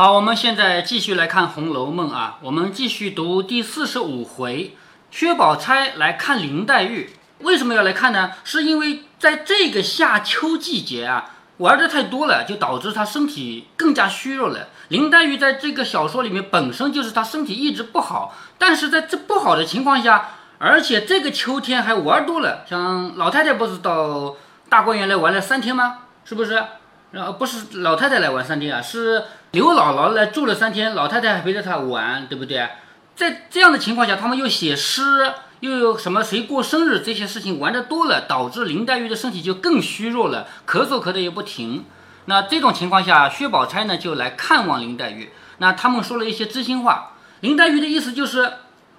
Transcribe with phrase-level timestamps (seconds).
[0.00, 4.74] 好，我们现在继续来看《红楼梦》啊，我们继续读第四十五回，
[5.10, 7.10] 薛宝钗来看林黛玉。
[7.40, 8.32] 为什么要来看呢？
[8.42, 14.68] 是因为在这个夏秋季节啊，玩的太多了，就导致她身体更加虚弱了。
[14.88, 24.34] 林黛玉在这个小说里面本身就是她身体一直不好，但是在这不好的情况下，而且这个秋天还玩多了，像老太太不是到
[24.70, 25.98] 大观园来玩了三天吗？
[26.24, 26.64] 是不是？
[27.10, 32.68] 然后不是老太太来玩三天啊，是刘姥姥来住了三天，老太太还陪着她玩，对不对？
[33.16, 41.84] 在这样的情况下，他们又写诗，又有什么谁过生日这些事情玩的多了，导致林黛玉的身体就更虚弱了，咳嗽咳的也不停。
[42.26, 45.30] 那这种情况下，薛宝钗呢就来看望林黛玉。
[45.58, 48.52] 那他们说了一些知心话，林黛玉的意思就是，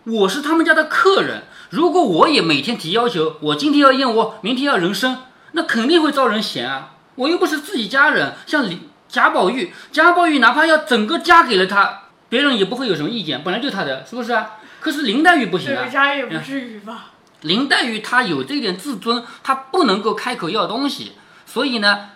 [0.04, 5.23] 我是他们家的客人，如果我也每天提要求，我今天要燕窝，明天要人参，
[5.54, 6.90] 那肯定会招人嫌啊。
[7.15, 14.51] 我又不是自己家人，像李贾宝玉，贾宝玉哪怕要整个嫁给了他，别人也不会有什么意见，本来就他的，是不是啊？
[14.79, 17.12] 可是林黛玉不行啊这个，家也不至于吧？
[17.41, 21.12] 林黛玉她有这点自尊，她不能够开口要东西，
[21.45, 22.12] 所以呢，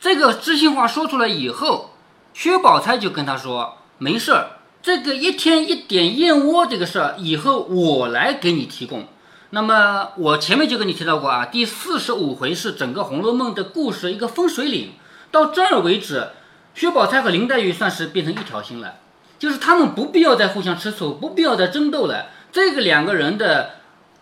[0.00, 1.94] 这个知心话说出来以后，
[2.34, 9.06] 薛宝钗就跟她说：“没事儿，这个一天一点燕窝这个事儿，以后我来给你提供。”
[9.50, 14.92] 那么我前面就跟你提到过啊，第四十五回是整个《红楼梦》的故事一个分水岭，
[15.30, 16.28] 到这儿为止，
[16.74, 18.96] 薛宝钗和林黛玉算是变成一条心了，
[19.38, 22.26] 就是他们不必要再互相吃醋，不必要再争斗了。
[22.52, 23.76] 这个两个人的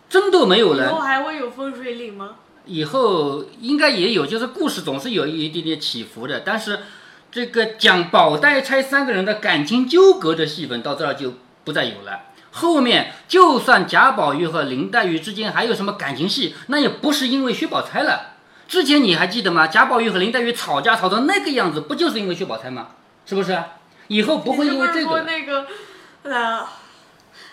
[0.09, 2.37] 争斗没有了，以后还会有分水岭吗？
[2.67, 6.81] 以后应该也有，就是故事总是有一点点起伏的，但是
[7.31, 12.21] 这个讲宝黛钗三个人的感情纠葛的戏份到这儿就不再有了。
[12.51, 18.38] 后面就算贾宝玉和林黛玉之间还有什么感情戏，那也不是因为薛宝钗了。
[18.69, 19.67] 之前你还记得吗？
[19.67, 22.89] 贾宝玉和林黛玉吵架吵成那个样子，不就是因为薛宝钗吗？
[23.25, 23.59] 是不是？
[24.09, 25.23] 以后不会因为这个。
[25.23, 25.67] 那个
[26.23, 26.67] 呃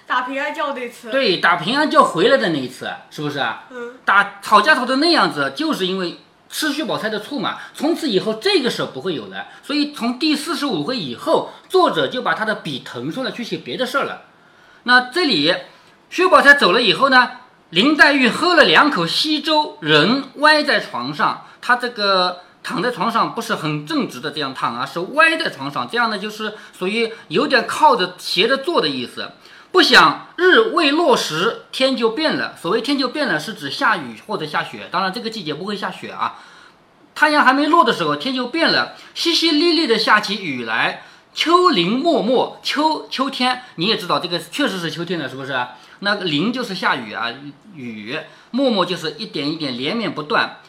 [0.06, 1.10] 打平安觉那次？
[1.10, 3.64] 对，打平安觉回来的那一次，是不是啊？
[3.72, 6.20] 嗯，打吵架吵成那样子，就是因为
[6.50, 7.58] 吃薛宝钗的醋嘛。
[7.74, 9.48] 从此以后，这个事儿不会有了。
[9.64, 14.24] 所以从第四十五回以后，作者就把他的笔腾出来去写别的事儿了。
[14.84, 15.56] 那这里
[16.10, 17.32] 薛宝钗走了以后呢，
[17.76, 22.40] 林黛玉喝了两口稀粥，人歪在床上，她这个。
[22.64, 29.30] 躺在床上不是很正直的这样躺啊，是歪在床上，这样呢就是属于有点靠着斜着坐的意思。
[29.72, 32.56] 不想日未落时，天就变了。
[32.60, 34.88] 所谓天就变了，是指下雨或者下雪。
[34.90, 36.40] 当然，这个季节不会下雪啊。
[37.14, 41.04] 太阳还没落的时候，天就变了，淅淅沥沥的下起雨来。
[41.36, 45.54] 秋林漠漠，秋秋天你也知道，这个确实是秋天了，是不是？
[46.06, 47.34] 那个林就是下雨啊，
[47.76, 48.16] 雨
[48.52, 50.60] 默默就是一点一点连绵不断，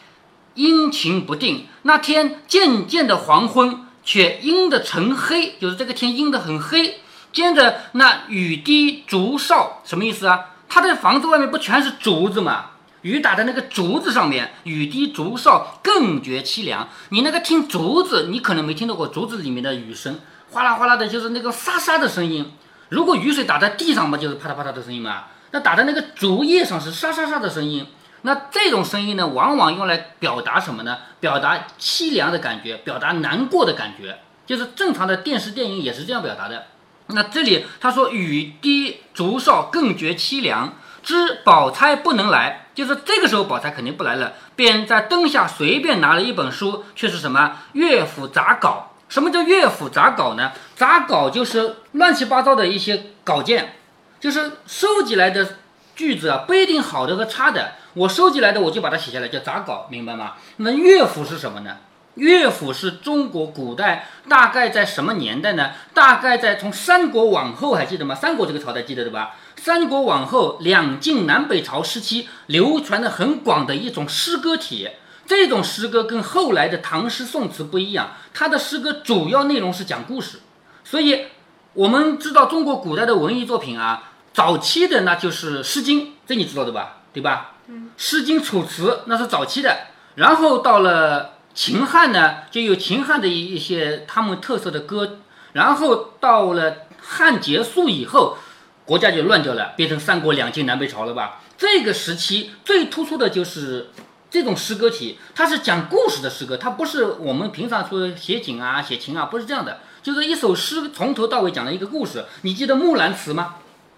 [0.55, 1.67] 阴晴不定。
[1.83, 7.01] 那天渐渐的黄昏，却阴的成黑，就是这个天阴的很黑。
[7.31, 10.55] 接着那雨滴竹哨，什么意思啊？
[10.67, 12.71] 他的房子外面不全是竹子吗？
[13.03, 16.89] 雨打在那个竹子上面，雨滴竹哨更觉凄凉。
[17.09, 22.51] 你那个听竹子，你可能没听到过竹子里面的雨声，哗啦哗啦的，就是那个沙沙的声音。
[22.89, 25.25] 如果雨水打在地上嘛，就是啪嗒啪嗒的声音嘛。
[25.51, 27.87] 那打在那个竹叶上是沙沙沙的声音。
[28.23, 30.97] 那这种声音呢，往往用来表达什么呢？
[31.19, 34.19] 表达凄凉的感觉，表达难过的感觉。
[34.45, 36.65] 就是正常的电视电影也是这样表达的。
[37.07, 48.86] 那这里他说雨滴竹哨更觉凄凉，知宝钗不能来，就是这个时候宝钗肯定不来了，便在灯下随便拿了一本书，却是什么乐府杂稿。
[49.09, 50.51] 什么叫乐府杂稿呢？
[50.75, 53.75] 杂稿就是乱七八糟的一些稿件，
[54.19, 55.57] 就是收集来的
[55.95, 60.33] 句子啊，不一定好的和差的，我收集来的我就把它写下来，叫杂稿，明白吗？
[60.57, 61.77] 那乐府是什么呢？
[62.15, 65.71] 乐府是中国古代大概在什么年代呢？
[65.93, 68.15] 大概在从三国往后，还记得吗？
[68.15, 69.35] 三国这个朝代记得对吧？
[69.55, 74.89] 三国往后，两晋南北朝时期流传的很广的一种诗歌体。
[75.27, 80.39] 这种诗歌跟后来的唐诗宋词不一样，它的诗歌主要内容是讲故事。
[80.83, 81.25] 所以
[81.73, 87.01] 我们知道中国古代的文艺作品啊，早期的那就是《诗经》，这你知道的吧？
[87.13, 87.55] 对吧？
[87.67, 89.77] 嗯，《诗经》《楚辞》那是早期的，
[90.15, 91.33] 然后到了。
[91.57, 95.17] 秦汉呢，就有秦汉的一一些他们特色的歌，
[95.53, 98.37] 然后到了汉结束以后，
[98.85, 101.41] 国家就乱掉了，变成三国两晋南北朝了吧？
[101.57, 103.89] 这个时期最突出的就是
[104.29, 112.25] 这种诗歌体，它是讲故事的诗歌，它不是我们平常说写景啊、写情啊，不是这样的，就是一首诗从头到尾讲了一个故事。
[112.41, 113.55] 你记得《木兰辞》吗？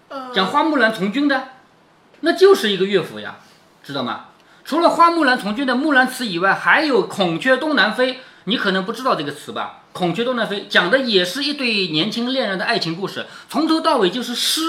[0.08, 1.48] 呃，讲花木兰从军的，
[2.20, 3.38] 那就是一个乐府呀，
[3.82, 4.26] 知道吗？
[4.64, 9.82] 除了花木兰从军的《木兰辞》以外，还有《孔雀东南飞》，你可能不知道这个词吧？
[9.92, 14.62] 孔雀东南飞》，讲的也是一对年轻恋人的爱情故事，从头到尾就是诗。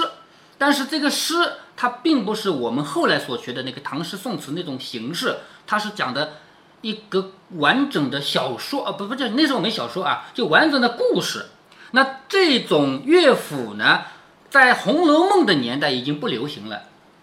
[0.58, 1.34] 但是这个诗
[1.82, 6.34] 它并不是我们后来所学的那个唐诗宋词那种形式，它是讲的
[6.80, 11.46] 一个完整的小说啊，不不叫那时候没小说啊，就完整的故事。
[11.90, 14.02] 那这种乐府呢，
[14.48, 16.82] 在《红楼梦》的年代已经不流行了。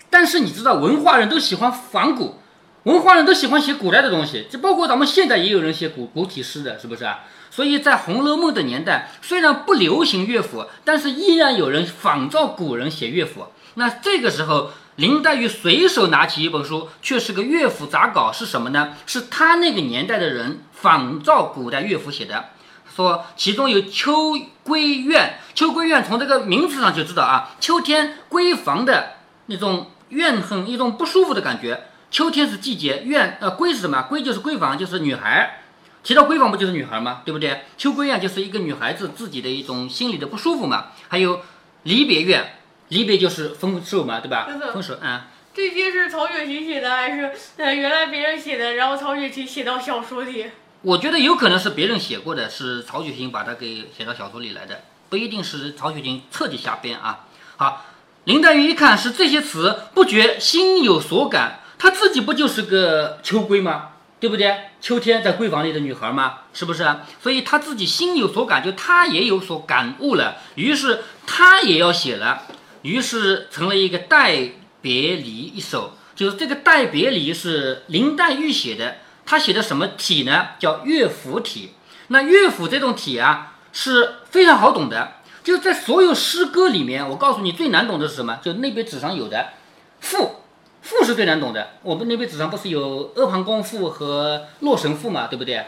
[0.10, 2.36] 但是你知道，文化人都喜欢仿古，
[2.84, 7.22] 文化人都喜欢写古代的东西，就包括咱们现在也有人写古古体诗的，是不是啊？
[7.50, 13.46] 所以在《红楼梦》的年代，虽然不流行乐府，但是依然有人仿照古人写乐府。
[13.76, 18.96] 那这个时候，林黛玉随手拿起一本书，却是个乐府杂稿，是什么呢？
[19.06, 22.50] 是他那个年代的人仿照古代乐府写的。
[22.96, 29.14] 说其中有秋闺怨，秋闺怨从这个名字上就知道啊，秋天闺房的
[29.46, 31.86] 那种怨恨，一种不舒服的感觉。
[32.12, 34.08] 秋天是季节，怨呃闺是什么？
[34.12, 35.62] 闺就是闺房，就是女孩。
[36.04, 37.22] 提到闺房不就是女孩吗？
[37.24, 37.66] 对不对？
[37.78, 40.88] 秋闺怨就是一个女孩子自己的一种心里的不舒服嘛。
[41.08, 41.42] 还有
[41.84, 42.59] 离别怨，
[42.90, 44.48] 离别就是分手嘛，对吧？
[44.74, 45.28] 分手啊。
[45.52, 50.46] 这些是曹雪芹写的，还是呃原来别人写的，然后曹雪芹写到小说里？
[50.84, 57.26] 我觉得有可能是别人写过的，是曹雪芹把它给写到小说里来的，不一定是曹雪芹彻底瞎编啊。
[57.58, 57.86] 好，
[58.24, 63.90] 林黛玉一看是这些词，不觉心有所感，她自己不就是个秋闺吗？
[64.22, 64.56] 对不对？
[64.80, 66.86] 秋天在闺房里的女孩吗，是不是？
[67.22, 70.38] 所以她自己心有所感，就她也有所感悟了。
[70.56, 72.44] 于是她也要写了，
[72.82, 74.38] 于是成了一个《代
[74.82, 75.94] 别离》一首。
[76.16, 80.50] 就是这个《代别离》是林黛玉写的，她写的什么体呢？
[80.60, 81.72] 叫乐府体。
[82.08, 88.40] 那乐府这种体啊是非常好懂的，就在所有诗歌里面，我告诉你最难懂的是什么？
[88.42, 89.54] 就那边纸上有的
[90.02, 90.36] 赋。
[90.82, 95.66] 赋是最难懂的，我们那边纸上不是有阿房宫赋和洛神赋嘛，对不对？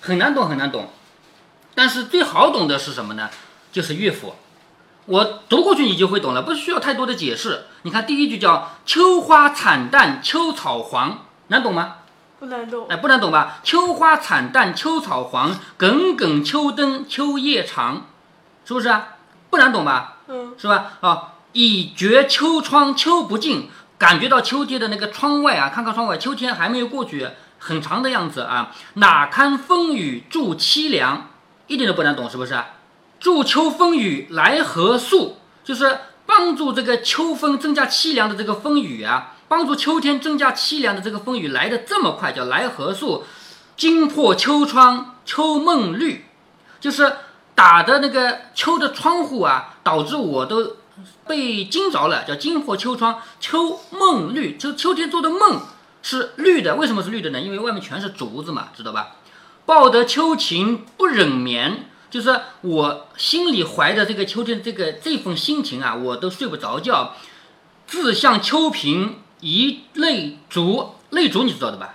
[0.00, 0.88] 很难懂，很难懂。
[1.74, 3.30] 但是最好懂的是什么呢？
[3.70, 4.34] 就是乐府。
[5.06, 7.66] 我读过去你就会懂了，不需要太多的解释。
[7.82, 11.96] 你看第一句叫“秋花惨淡秋草黄”，难懂吗？
[12.38, 12.86] 不难懂。
[12.88, 18.06] 哎，不难懂吧？“秋花惨淡秋草黄，耿耿秋灯秋夜长”，
[18.66, 19.08] 是不是啊？
[19.48, 20.16] 不难懂吧？
[20.28, 20.92] 嗯，是吧？
[21.00, 23.70] 啊，已觉秋窗秋不尽。
[23.98, 27.26] 感觉到秋天的那个窗外啊，看看窗外，秋天还没有过去，
[27.58, 28.74] 很长的样子啊。
[28.94, 31.30] 哪堪风雨助凄凉，
[31.68, 32.60] 一点都不难懂，是不是？
[33.26, 35.38] 助秋风雨来何速？
[35.64, 43.24] 就是帮助这个秋风增加凄凉的这个风雨啊，帮助秋天增加凄凉的这个风雨来的这么快，叫来何速？
[43.76, 46.24] 惊破秋窗秋梦绿，
[46.78, 47.16] 就是
[47.56, 50.76] 打的那个秋的窗户啊，导致我都。
[51.26, 54.56] 被惊着了，叫惊破秋窗，秋梦绿。
[54.56, 55.62] 就秋天做的梦
[56.00, 57.40] 是绿的，为什么是绿的呢？
[57.40, 59.16] 因为外面全是竹子嘛，知道吧？
[59.66, 67.14] 抱得秋情不忍眠，就是我心里怀着这个秋天这个这份心情啊，我都睡不着觉。
[67.86, 71.94] 自向秋萍一泪烛，泪烛你知道的吧？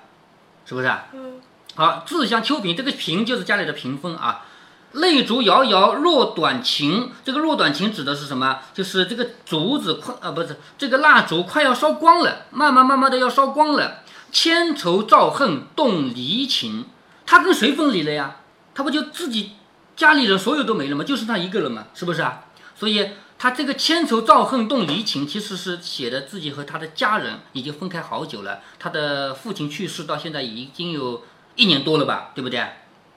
[0.65, 1.05] 是不是啊？
[1.13, 1.41] 嗯。
[1.75, 4.45] 好，自向秋萍，这个萍就是家里的屏风啊。
[4.93, 8.59] 泪烛遥遥落短晴，这个落短晴指的是什么？
[8.73, 14.01] 就是这个竹子快啊，不是这个蜡烛快要烧光了，慢慢慢慢的要烧光了。
[14.33, 16.85] 千愁照恨动离情，
[17.25, 18.37] 他跟谁分离了呀？
[18.73, 19.51] 他不就自己
[19.95, 21.03] 家里人所有都没了嘛？
[21.03, 22.45] 就剩他一个人嘛，是不是啊？
[22.75, 28.61] 所以他这个千愁照恨动离情，其实是写的自己和他的家人已经分开好久了。
[28.79, 31.23] 他的父亲去世到现在已经有
[31.55, 32.65] 一年多了吧，对不对？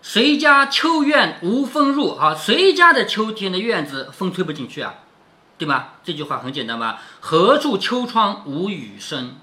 [0.03, 2.17] 谁家秋院无风入？
[2.17, 4.95] 啊，谁家的秋天的院子风吹不进去啊？
[5.57, 5.95] 对吧？
[6.05, 7.01] 这句话很简单吧？
[7.21, 9.37] 何处秋窗无雨声？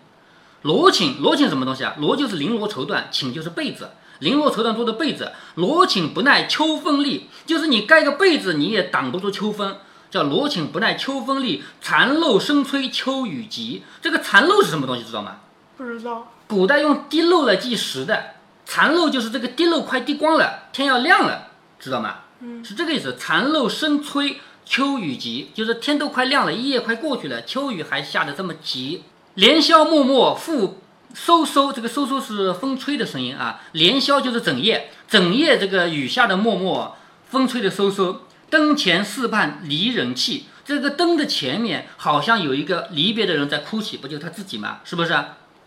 [0.63, 1.95] 罗寝，罗寝什么东西啊？
[1.97, 3.89] 罗就是绫罗绸缎，寝就是被子，
[4.19, 5.31] 绫罗绸缎做的被子。
[5.55, 9.77] 罗寝不耐秋风力，就是你盖个被子你也挡不住秋风，
[10.11, 11.63] 叫罗寝不耐秋风力。
[11.81, 15.03] 残漏声催秋雨急，这个残漏是什么东西？
[15.03, 15.37] 知道吗？
[15.75, 16.31] 不知道。
[16.47, 18.23] 古代用滴漏来计时的。
[18.63, 21.47] 残漏就是这个滴漏快滴光了，天要亮了，
[21.79, 22.19] 知道吗？
[22.39, 23.15] 嗯，是这个意思。
[23.17, 29.03] 残漏声催秋雨急，就是天都快亮了，一夜快过去了，秋雨还下的这么急。
[29.35, 30.81] 连宵默默复
[31.15, 33.61] 飕飕，这个飕飕是风吹的声音啊。
[33.71, 36.95] 连宵就是整夜，整夜这个雨下的默默，
[37.29, 38.17] 风吹的飕飕。
[38.49, 44.79] 灯前似盼离人泣，这个灯的前面好像有一个离别的人在哭泣，不就他自己吗？
[44.83, 45.17] 是不是？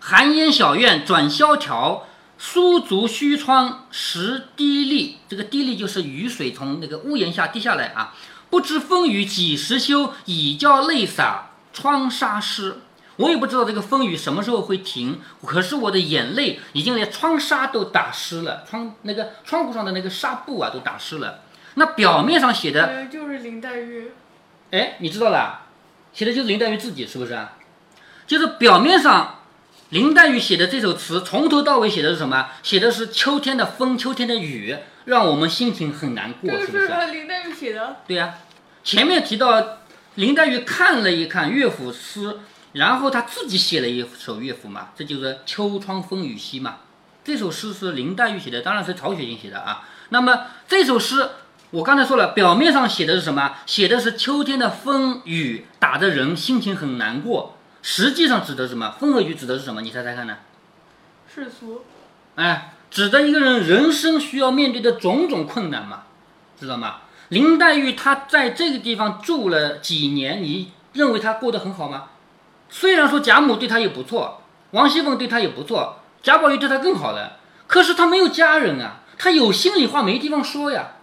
[0.00, 2.06] 寒烟小院转萧条。
[2.36, 8.12] 疏竹虚窗时滴沥，这个滴沥就是雨水从那个屋檐下滴下来啊。
[8.50, 12.80] 不知风雨几时休，已教泪洒窗纱湿。
[13.16, 21.40] 我也不知道这个风雨什么时候会停，可是我的眼泪已经连窗纱都打湿了，窗那个窗户上的那个纱布啊都打湿了。
[21.74, 24.12] 那表面上写的，呃，就是林黛玉。
[24.70, 25.62] 哎，你知道了，
[26.12, 27.52] 写的就是林黛玉自己，是不是啊？
[28.26, 29.40] 就是表面上
[29.90, 32.48] 林黛玉写的这首词，从头到尾写的是什么？
[32.62, 36.86] 写的是秋天的风，秋天的雨，让我们心情很难过，是不是？
[36.88, 37.98] 是林黛玉写的。
[38.06, 38.34] 对呀、
[38.82, 39.78] 前面提到
[40.14, 42.38] 林黛玉看了一看乐府诗，
[42.74, 46.76] 然后他自己写了一首乐府嘛，这就是《秋窗风雨夕》嘛。
[47.24, 49.88] 这首诗是林黛玉写的，当然是曹雪芹写的啊。
[50.08, 51.30] 那么这首诗，
[51.70, 53.54] 我刚才说了，表面上写的是什么？
[53.64, 57.56] 写的是秋天的风雨，打的人心情很难过。
[57.80, 58.96] 实际上指的是什么？
[58.98, 59.80] 风和雨指的是什么？
[59.80, 60.38] 你猜猜看呢？
[61.32, 61.84] 世俗。
[62.34, 66.02] 哎，指的一个人人生需要面对的种种困难嘛，
[66.58, 67.02] 知道吗？
[67.28, 72.08] 林黛玉她在这个地方住了几年，你认为她过得很好吗？
[72.76, 77.36] 虽然说贾母对她也不错，王熙凤对她也不错，贾宝玉对她更好了，
[77.68, 80.94] 可是她没有家人啊，她有心里话没地方说呀，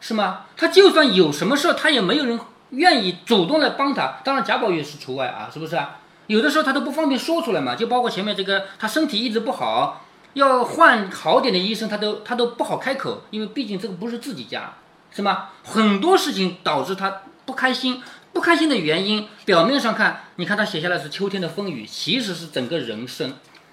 [0.00, 0.44] 是吗？
[0.56, 2.38] 她就算有什么事儿，她也没有人
[2.70, 5.96] 愿意主动来帮她，当然贾宝玉是除外啊，是不是啊？
[6.28, 10.04] 有的时候她都不方便说出来嘛，就包括前面这个，她身体一直不好，
[10.34, 14.74] 要换好点的医生，他都他都不好开口，因为毕竟这个不是自己家，
[15.10, 15.48] 是吗？
[15.64, 18.00] 很多事情导致他不开心，
[18.36, 23.32] 不开心的原因，表面上看，你看他写下来是秋天的风雨，其实是整个人生，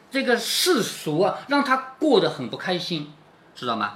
[0.10, 3.12] 这个世俗啊，让他过得很不开心，
[3.54, 3.96] 知道吗？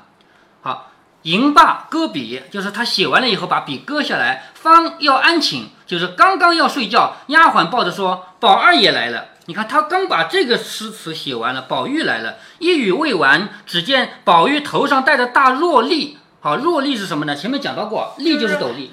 [0.62, 16.18] 好，吟罢搁笔，就是他写完了以后把笔搁下来，方要安寝，就是刚刚要睡觉，丫鬟抱着说：“宝二爷来了。”你看他刚把这个诗词写完了，宝玉来了，一语未完，只见宝玉头上戴着大箬笠。
[16.42, 17.34] 好，箬笠是什么呢？
[17.34, 18.92] 前面讲到过，笠就是斗笠，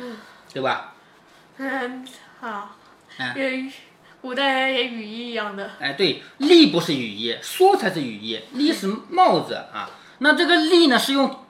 [0.52, 0.92] 对吧？
[1.58, 2.06] 嗯，
[2.40, 2.76] 好。
[4.20, 5.72] 古代也雨衣一样的。
[5.78, 9.90] 哎，对，笠不是雨衣，蓑才是雨衣，笠是帽子啊。
[10.18, 11.44] 那这个笠呢，是用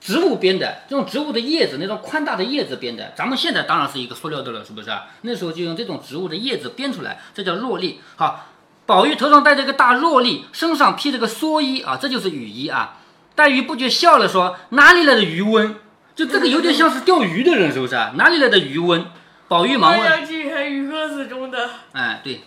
[0.00, 3.12] 植物编的，这种植物的叶子，那种宽大的叶子编的。
[3.14, 5.04] 咱们现在当然是一个塑料的了，是不是啊？
[5.20, 8.00] 那时候就用这种植物的叶子编出来，这叫箬笠。
[8.16, 8.46] 好，
[8.86, 12.96] 宝玉头上戴着个大箬笠，身上披着个蓑衣啊，这就是雨衣啊。
[13.34, 15.76] 黛玉不觉笑了，说：“哪里来的余温？
[16.14, 18.12] 就这个有点像是钓鱼的人，是不是啊？
[18.16, 19.04] 哪里来的余温？”
[19.48, 20.00] 宝玉忙问。
[20.00, 21.70] 我要去看雨歌子中的。
[21.92, 22.44] 哎，对，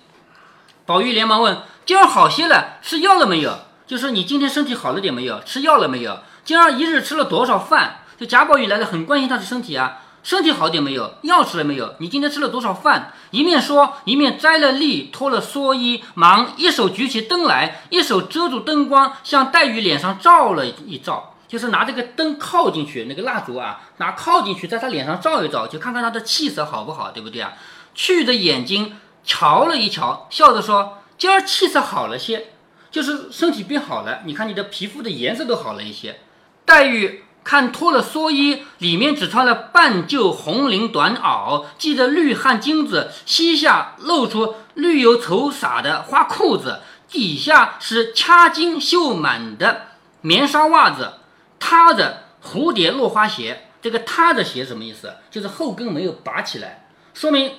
[0.86, 3.60] 宝玉连忙问：“今儿好些了，吃药了没有？
[3.86, 5.40] 就说你今天身体好了点没有？
[5.42, 6.20] 吃药了没有？
[6.44, 11.14] 今儿一日吃了多少饭？”就贾宝玉来了，很关心他的身体啊，身体好点没有？
[11.22, 11.94] 药吃了没有？
[12.00, 13.14] 你今天吃了多少饭？
[13.30, 21.36] 一面说，一面摘了笠，脱了蓑衣，忙一手举起灯来，一手遮住灯光，向黛玉脸上照了一照。
[21.48, 27.54] 就是拿这个灯靠进去，那个蜡烛啊，拿靠进去，在他脸上照一照，就看看他的气色好不好，对不对啊？
[27.96, 32.48] 去的眼睛瞧了一瞧，笑着说：“今儿气色好了些，
[32.92, 34.20] 就是身体变好了。
[34.26, 36.20] 你看你的皮肤的颜色都好了一些。”
[36.66, 49.88] 黛玉看脱了蓑衣，里面只穿了半旧红绫短袄，系着绿汗巾子，膝下露出绿油绸洒的花裤子，底下是掐金绣满的
[50.20, 51.14] 棉纱袜子，
[51.60, 53.64] 踏着蝴蝶落花鞋。
[53.80, 55.14] 这个踏着鞋什么意思？
[55.30, 57.54] 就是后跟没有拔起来，说明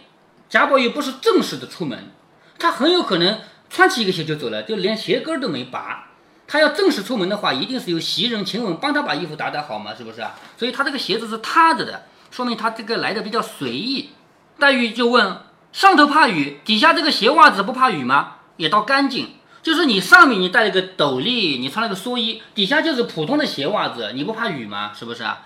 [0.48, 2.10] 贾宝玉不是正式的出门，
[2.58, 3.40] 他很有可能
[3.70, 6.08] 穿起一个鞋就走了，就连鞋跟都没拔。
[6.46, 10.34] 他要正式出门的话，一定是有袭人、晴雯帮他把衣服打打好嘛，是不是啊？
[10.56, 14.10] 所以他这个鞋子是踏着的，说明他这个来的比较随意。
[14.58, 15.36] 黛玉就问：
[15.72, 18.38] 上头怕雨，底下这个鞋袜子不怕雨吗？
[18.56, 19.34] 也倒干净，
[19.68, 24.92] 就是你上面你戴了个斗笠，你穿了个蓑衣，底下就是普通的鞋袜子，你不怕雨吗？
[24.98, 25.42] 是不是啊？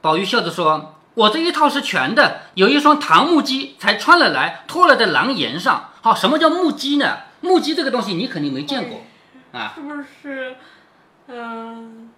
[0.00, 5.90] 宝玉笑着说：“我这一套是全的，有一双唐木屐，才穿了来，脱了在廊檐上。
[6.02, 7.16] 好，什么叫木屐呢？
[7.40, 9.02] 木屐这个东西你肯定没见过
[9.50, 9.72] 啊。
[9.74, 10.54] 是不是？
[11.26, 12.10] 嗯、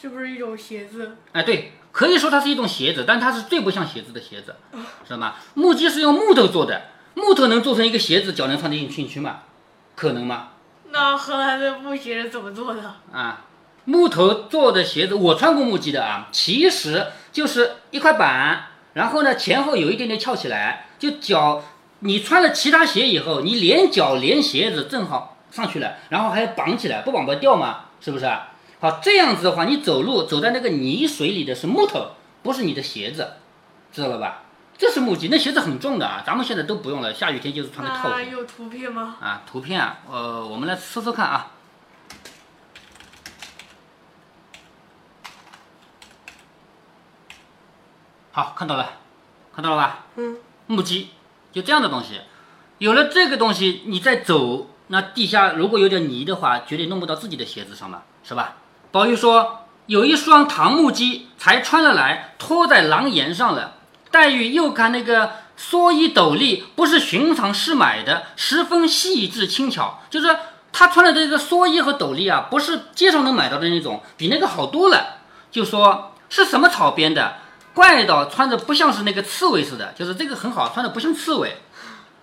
[0.00, 1.16] 是不是一种鞋子？
[1.32, 4.54] 哎，对，可以说它是一种鞋子，但它是最不像鞋子的鞋子，
[5.04, 5.34] 知道吗？
[5.54, 6.82] 木屐是用木头做的，
[7.14, 9.40] 木头能做成一个鞋子，脚能穿得进进去吗？
[9.96, 10.50] 可能吗？
[10.92, 12.82] 那荷兰的布鞋是怎么做的？
[13.12, 13.46] 啊，
[13.86, 21.64] 木头做的鞋子，我穿过木屐的啊，其实就是一块板，然后呢前后有一点点翘起来，就脚
[22.00, 27.86] 你穿了其他鞋以后，你连脚连鞋子正好上去了，然后还要绑起来，不绑不掉吗？
[28.00, 28.50] 是不是啊？
[28.80, 32.08] 好，这样子的话，你走路走在那个泥水里的是木头，
[32.42, 33.28] 不是你的鞋子，
[33.90, 34.42] 知道了吧？
[34.82, 38.16] 这是木屐，那鞋子很重的啊，咱们现在都不用了，下雨天就是穿个套子。
[38.16, 39.14] 那有图片吗？
[39.20, 41.52] 啊，图片啊，呃，我们来搜搜看啊。
[48.32, 48.94] 好，看到了，
[49.54, 50.06] 看到了吧？
[50.16, 51.10] 嗯，木屐，
[51.52, 52.20] 就这样的东西。
[52.78, 58.56] 有了这个东西，你再走，那地下如果有点泥的话，绝对弄不到自己的鞋子上了，是吧？
[58.90, 63.74] 宝玉说：“有一双唐木屐才穿了来，拖在廊檐上了。
[64.12, 70.02] 黛玉又看那个蓑衣斗笠，不是寻常市买的，十分细致轻巧。
[70.08, 70.36] 就是
[70.72, 75.16] 他穿的这个蓑衣和斗笠啊，不是街上能买到的那种，比那个好多了。
[75.50, 77.38] 就说是什么草编的，
[77.74, 81.56] 怪到穿着不像是那个刺猬似的，就是这个很好，穿的不像刺猬。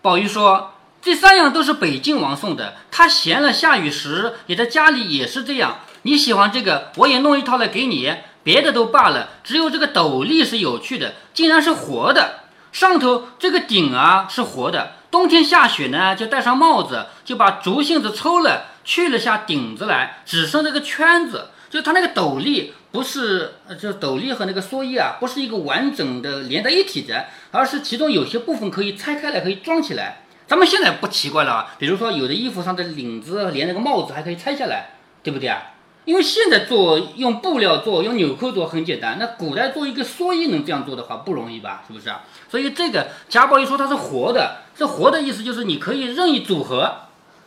[0.02, 0.76] 宝玉说。
[1.02, 5.80] 这三样都是北静王送的，他闲了下雨时，也在家里也是这样。
[6.02, 8.14] 你喜欢这个，我也弄一套来给你。
[8.50, 12.40] 别的都罢了，只有这个斗笠是有趣的，竟然是活的。
[12.72, 21.50] 上头这个顶啊是活的，冬天下雪呢，就戴上帽子，就把竹芯子抽了，去了下顶子来，只剩这个圈子。
[21.70, 30.24] 就他那个斗笠不是，就斗笠和那个蓑衣啊，不是一个完整的连在一起的，而是其中有些部分可以拆开来，可以装起来。
[30.48, 35.62] 咱们现在不奇怪了啊，比如说有的衣服上的领子连那个帽子还可以拆下来，对不对啊？
[36.06, 41.84] 因为现在做用布料做，用纽扣做很简单，那古代做一个蓑衣能这样做的话不容易吧？
[41.88, 42.22] 是不是啊？
[42.50, 46.94] 所以这个贾宝玉说它是活的，这活的意思就是你可以任意组合，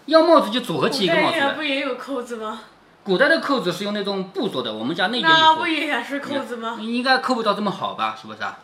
[0.07, 1.53] 要帽子就组合起一个帽子来。
[1.53, 2.61] 不也有扣子吗？
[3.03, 6.79] 古代的扣子是用那种布做的，我们家那件衣服那不也是扣子吗？
[6.81, 8.17] 应该扣不到这么好吧？
[8.21, 8.59] 是不是啊？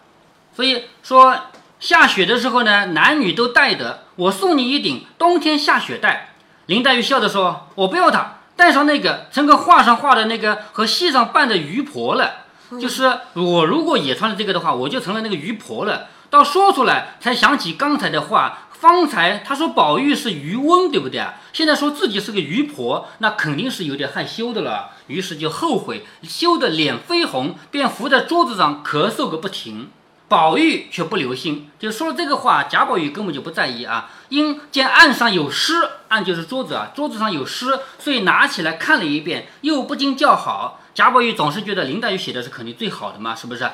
[0.54, 1.36] 所以说。
[1.80, 4.02] 下雪的时候呢，男女都戴的。
[4.16, 6.34] 我送你一顶，冬天下雪戴。
[6.66, 12.46] 林黛玉笑着说：“我不要它，戴上那个成个画上画的那个和戏上扮的渔婆了。
[12.80, 16.08] 就是我如果也穿了这个的话，我就成了那个渔婆了。
[16.28, 21.34] 到说出来才想起刚才的话，方才他说宝玉是渔翁，对不对啊？
[21.52, 24.90] 现在说自己是个渔婆，那肯定是有点害羞的了。
[25.06, 29.88] 于是就后悔，羞得脸绯红，便伏在桌子上咳嗽个不停。”
[30.28, 32.64] 宝玉却不留心，就说了这个话。
[32.64, 40.82] 贾宝玉根本就不在意啊，因见案上有诗，案就是桌子啊，桌子上有诗，所以拿起来看了一遍，又不禁叫好。
[40.94, 43.70] 贾宝玉总是觉得林黛玉写的是肯定最好的嘛，是不是？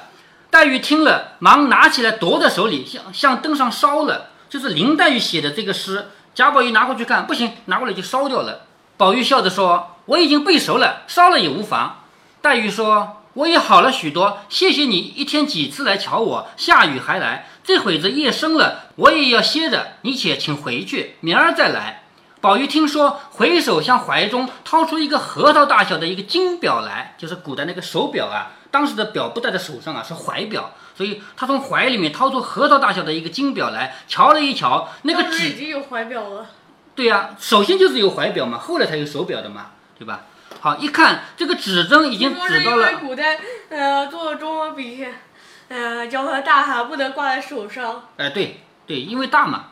[0.49, 4.31] 黛玉听了，忙拿起来夺在手里，像像灯上烧了。
[4.49, 8.67] 就是林黛玉写的这个诗，贾宝玉拿过去看，不行，拿过来就烧掉了。
[8.97, 12.05] 宝玉笑着说：“我已经背熟了，烧了也无妨。”
[12.41, 13.24] 黛玉说。
[13.35, 17.49] 我也好了许多，谢谢你一天几次来瞧我，下雨还来。
[17.65, 22.05] 这会子夜深了，我也要歇着，你且请回去，明儿再来。
[22.41, 28.53] 宝玉听说，回首向怀中掏出一个核桃大小的一个金表来，就是古代那个手表啊。
[28.71, 36.47] 当时的表不戴在手上啊，是怀表，所以他从怀里面掏出核桃大小的一个金表来，瞧了一瞧，那个指已经有怀表了。
[36.95, 40.27] 对呀，首先就是有怀表嘛，后来才有手表的嘛，对吧？
[40.65, 42.91] 好，一看这个指针已经指到了。
[42.91, 45.07] 因为古代呃做中文笔，
[45.69, 48.09] 呃叫它大哈，不能挂在手上。
[48.17, 49.67] 哎，对对，因为大嘛。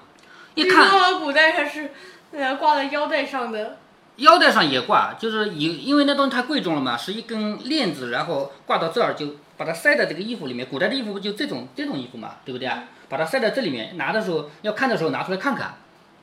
[0.54, 0.90] 一看。
[0.90, 1.94] 听说古代它是
[2.32, 3.78] 呃挂在腰带上的。
[4.16, 10.66] 腰带上也挂，就是因因为那东西太贵重了嘛，是一根链子，然后挂到这儿就把它塞在这个衣服里面。
[10.66, 12.84] 古代的衣服不就这种这种衣服嘛，对不对啊？
[13.08, 15.76] 把它塞在这里面，拿的时候要看的时候拿出来看看。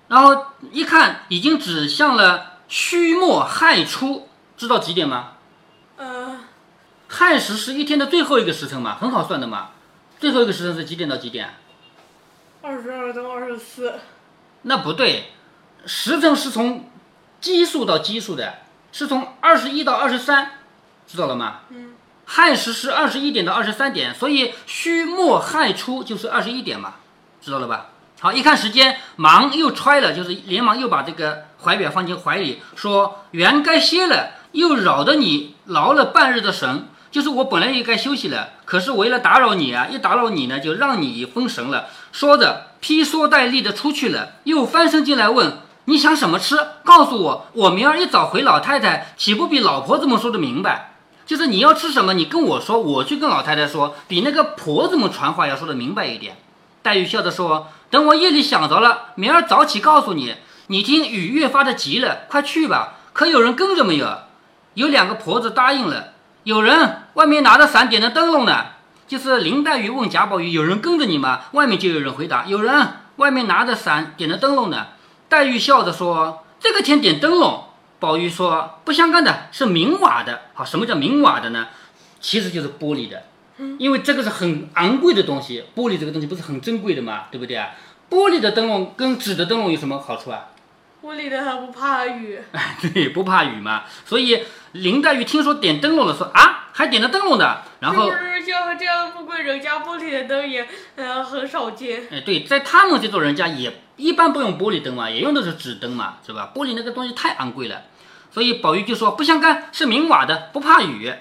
[0.10, 4.29] 然后一看，已经指向了戌末亥初。
[4.60, 5.36] 知道几点吗？
[5.96, 6.38] 呃，
[7.08, 9.70] 亥时是一天的最后一个时辰嘛，很好算的嘛。
[10.20, 11.56] 最后一个时辰是几点到几点？
[12.62, 14.02] 二十二到二十四。
[14.64, 15.32] 那不对，
[15.86, 16.90] 时辰是从
[17.40, 18.56] 奇数到奇数的，
[18.92, 20.52] 是从二十一到二十三，
[21.08, 21.62] 知道了吗？
[21.70, 21.94] 嗯。
[22.26, 26.96] 亥时是二十一点到二十三点，所以戌末亥初就是二十一点嘛，
[27.42, 27.92] 知道了吧？
[28.20, 34.32] 好，一看时间，忙又揣了，就是连忙又把这个怀表放进怀里，说原该歇了。
[34.52, 41.88] 又扰得你劳了半日的神，就是我本来也该休息了，可是为了打扰你啊，一打扰你呢，就让你分神了。
[42.12, 46.58] 说着，披蓑戴笠的出去了，又翻身进来问：“你想什么吃？
[46.84, 50.94] 告诉我，我明儿一早回老太太，岂不比老婆子们说的明白？
[51.26, 56.38] 就是你要吃什么，你跟我说，我去跟老太太说，比那个婆子们传话要说的明白一点。”
[56.82, 60.36] 黛玉笑着说：“等我夜里想着了，明儿早起告诉你。
[60.68, 62.94] 你听雨越发的急了，快去吧。
[63.12, 64.08] 可有人跟着没有？”
[64.74, 68.66] 有两个婆子答应了，有人外面拿着伞点着灯笼呢。
[69.08, 74.86] 就是林黛玉问贾宝玉：“有人跟着你吗？”外面就有人回答：“有人外面拿着伞点着灯笼呢。”
[75.28, 77.64] 黛玉笑着说：“这个天点灯笼。”
[78.00, 80.42] 宝玉说：“不相干的，是明瓦的。
[80.54, 81.70] 好，什么叫明瓦的呢？
[82.20, 83.24] 其实就是玻璃的，
[83.80, 85.66] 因为这个是很昂贵的东西。
[85.76, 87.24] 玻璃这个东西不是很珍贵的吗？
[87.32, 87.70] 对不对啊？
[88.12, 90.50] 玻璃的灯笼跟纸的灯笼有什么好处啊？
[91.04, 92.40] 玻璃的还不怕雨。
[92.52, 94.44] 哎， 对，不怕雨嘛，所以。
[94.74, 102.04] 林黛玉听说点灯笼了，说啊，还点了灯笼的，然后就是像这样富贵人家玻璃的灯也呃很少见。
[102.12, 106.52] 哎，对，在他们这种人家也一般不用玻璃灯嘛，也用的是纸灯嘛，是吧？
[106.54, 107.82] 玻璃那个东西太昂贵了，
[108.30, 111.12] 所以宝玉就说不相干，是明瓦的，不怕雨。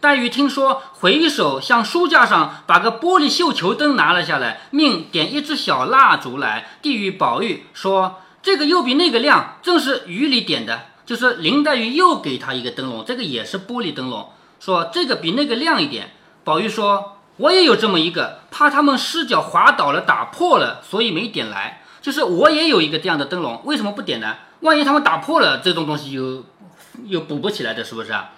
[0.00, 14.28] 黛玉听说，回首向书架上把个玻璃绣球灯拿了下来，命点一支小蜡烛来，递与宝玉说：“这个又比那个亮，正是雨里点的。”就是林黛玉又给他一个灯笼，这个也是玻璃灯笼，
[14.60, 16.12] 说这个比那个亮一点。
[16.44, 21.82] 宝玉说：“我也有这么一个，怕他们失脚滑倒了，打破了，所以没点来。
[22.00, 24.36] 就是我也有一个这样的灯笼，为什么不点呢？
[24.60, 26.44] 万一他们打破了，这种东西又
[27.06, 28.30] 又补不起来的，是不是啊？”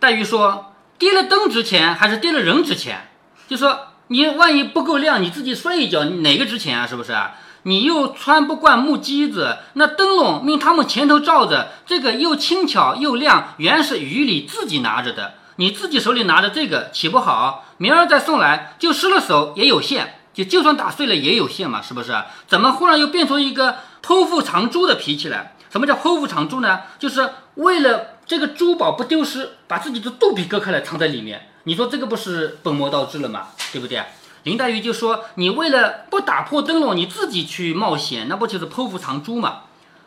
[0.00, 0.72] 黛玉说。
[0.98, 3.08] 跌了灯值钱还是跌了人值钱？
[3.46, 6.84] 就说你万一不够亮，你自己摔一跤，哪个值钱啊？
[6.88, 7.36] 是不是啊？
[7.68, 17.66] 你又穿不惯木屐子，那灯笼命他们前头照着，这个又轻巧又亮，原是雨里自己拿着的，你自己手里拿着这个岂不好？
[17.76, 22.16] 明儿再送来，就失了手也有限，就就算打碎了也有限嘛，是不是？
[22.46, 25.54] 怎么忽然又变出一个剖腹藏珠的脾气来？
[25.70, 26.80] 什么叫剖腹藏珠呢？
[26.98, 28.14] 就是为了。
[28.28, 33.46] 这个珠宝不丢失，把自己的肚皮割开来藏在里面，你说这个不是本末倒置了吗？
[33.72, 34.02] 对不对？
[34.44, 39.62] 林黛玉就说：“你为了不打破灯笼，你自己去冒险，那不就是剖腹藏珠吗？”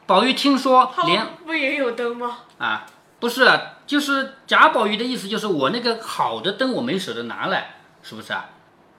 [0.08, 2.38] 宝玉听说，连不也有灯吗？
[2.58, 2.86] 啊，
[3.20, 8.50] 不是，就是贾宝玉的意思，就是我那个好的灯我没舍得拿来，是不是啊？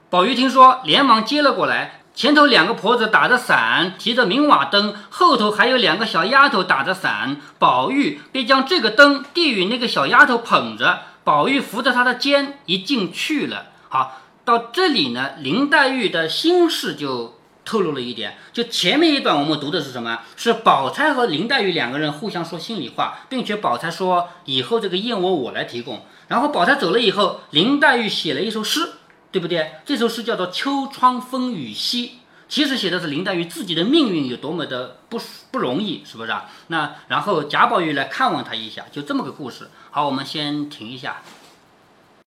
[0.09, 1.99] 宝玉听说，连忙接了过来。
[2.15, 7.39] 前头两个婆子打着伞，提着明瓦灯；后头还有两个小丫头打着伞。
[7.59, 13.69] 宝玉便将这个灯递与那个小丫头捧着，宝玉扶着她的肩一进去了。
[13.89, 18.37] 好，到这里呢，林黛玉的心事就透露了一点。
[18.53, 20.21] 就前面一段我们读的是什么？
[20.37, 26.05] 是宝钗和林黛玉两个人互相说心里话，并且宝钗说以后这个燕窝我来提供。
[26.29, 28.93] 然后宝钗走了以后，林黛玉写了一首诗。
[29.33, 29.77] 对不对？
[29.87, 32.09] 这首诗叫做《秋窗风雨夕》，
[32.51, 35.19] 其实写的是林黛玉自己的命运有多么的不
[35.51, 36.51] 不容易，是不是啊？
[36.67, 39.71] 那然后贾宝玉来看望她一下，就这么个故事。
[39.91, 41.23] 好，我们先停一下。